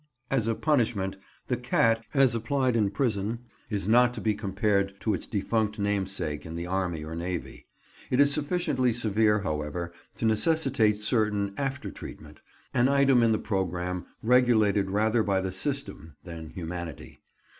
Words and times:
As 0.31 0.47
a 0.47 0.55
punishment, 0.55 1.15
the 1.45 1.55
cat, 1.57 2.03
as 2.15 2.33
applied 2.33 2.75
in 2.75 2.89
prisons, 2.89 3.37
is 3.69 3.87
not 3.87 4.15
to 4.15 4.19
be 4.19 4.33
compared 4.33 4.99
to 5.01 5.13
its 5.13 5.27
defunct 5.27 5.77
namesake 5.77 6.43
in 6.43 6.55
the 6.55 6.65
army 6.65 7.03
or 7.03 7.15
navy. 7.15 7.67
It 8.09 8.19
is 8.19 8.33
sufficiently 8.33 8.93
severe, 8.93 9.41
however, 9.41 9.93
to 10.15 10.25
necessitate 10.25 10.97
certain 11.01 11.53
after 11.55 11.91
treatment—an 11.91 12.87
item 12.87 13.21
in 13.21 13.31
the 13.31 13.37
programme 13.37 14.07
regulated 14.23 14.89
rather 14.89 15.21
by 15.21 15.39
the 15.39 15.51
"system" 15.51 16.15
than 16.23 16.49
humanity. 16.49 17.21